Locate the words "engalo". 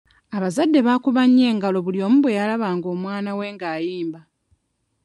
1.51-1.77